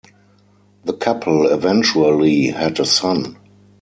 The 0.83 0.93
couple 0.93 1.45
eventually 1.45 2.47
had 2.47 2.79
a 2.79 2.85
son. 2.87 3.37